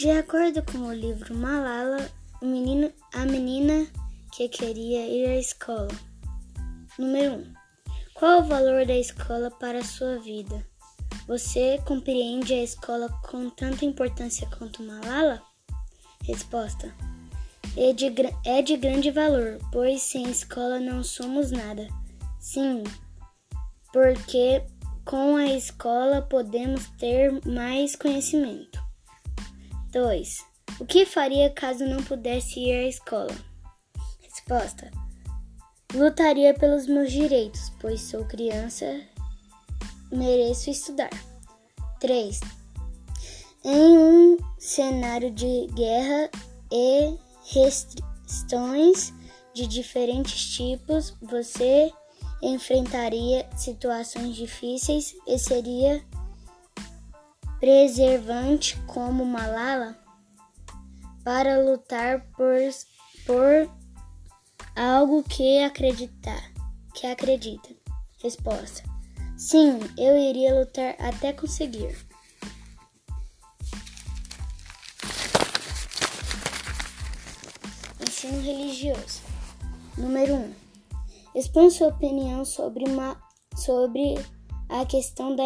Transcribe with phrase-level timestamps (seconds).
[0.00, 2.10] De acordo com o livro Malala,
[2.40, 3.86] o menino, a menina
[4.32, 5.90] que queria ir à escola.
[6.98, 7.36] Número 1.
[7.36, 7.52] Um,
[8.14, 10.66] qual o valor da escola para a sua vida?
[11.28, 15.42] Você compreende a escola com tanta importância quanto Malala?
[16.24, 16.90] Resposta:
[17.76, 18.10] é de,
[18.46, 21.86] é de grande valor, pois sem escola não somos nada.
[22.38, 22.84] Sim,
[23.92, 24.62] porque
[25.04, 28.79] com a escola podemos ter mais conhecimento.
[29.90, 30.44] 2.
[30.78, 33.34] O que faria caso não pudesse ir à escola?
[34.20, 34.90] Resposta:
[35.92, 39.00] Lutaria pelos meus direitos, pois sou criança,
[40.12, 41.10] mereço estudar.
[41.98, 42.40] 3.
[43.64, 46.30] Em um cenário de guerra
[46.72, 47.18] e
[47.52, 49.12] restrições
[49.52, 51.92] de diferentes tipos, você
[52.42, 56.02] enfrentaria situações difíceis e seria
[57.60, 59.96] preservante como Malala
[61.22, 62.56] para lutar por,
[63.26, 63.70] por
[64.74, 66.42] algo que acreditar,
[66.94, 67.68] que acredita.
[68.22, 68.82] Resposta:
[69.36, 71.96] Sim, eu iria lutar até conseguir.
[78.00, 79.22] Ensino religioso.
[79.96, 80.36] Número 1.
[80.38, 80.54] Um,
[81.34, 83.20] expõe sua opinião sobre, uma,
[83.54, 84.14] sobre
[84.70, 85.44] a questão da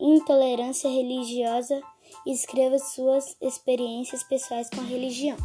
[0.00, 1.80] intolerância religiosa
[2.26, 5.36] e escreva suas experiências pessoais com a religião.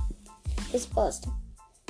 [0.71, 1.29] Resposta: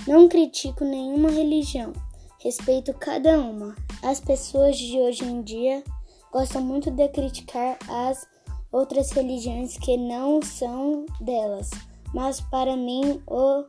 [0.07, 1.93] não critico nenhuma religião,
[2.39, 3.75] respeito cada uma.
[4.03, 5.83] As pessoas de hoje em dia
[6.31, 8.27] gostam muito de criticar as
[8.71, 11.69] outras religiões que não são delas,
[12.13, 13.65] mas para mim o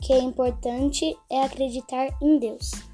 [0.00, 2.87] que é importante é acreditar em Deus.